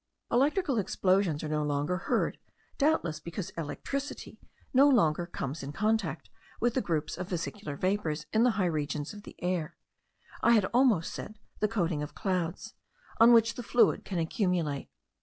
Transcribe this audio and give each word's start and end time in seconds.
Electrical 0.31 0.79
explosions 0.79 1.43
are 1.43 1.47
no 1.47 1.61
longer 1.61 1.95
heard, 1.97 2.39
doubtless 2.79 3.19
because 3.19 3.51
electricity 3.51 4.39
no 4.73 4.89
longer 4.89 5.27
comes 5.27 5.61
in 5.61 5.71
contact 5.71 6.27
with 6.59 6.73
the 6.73 6.81
groups 6.81 7.19
of 7.19 7.29
vesicular 7.29 7.75
vapours 7.75 8.25
in 8.33 8.41
the 8.41 8.49
high 8.57 8.65
regions 8.65 9.13
of 9.13 9.21
the 9.21 9.35
air, 9.43 9.77
I 10.41 10.53
had 10.53 10.65
almost 10.73 11.13
said 11.13 11.37
the 11.59 11.67
coating 11.67 12.01
of 12.01 12.15
clouds, 12.15 12.73
on 13.19 13.31
which 13.31 13.53
the 13.53 13.61
fluid 13.61 14.03
can 14.03 14.17
accumulate. 14.17 14.89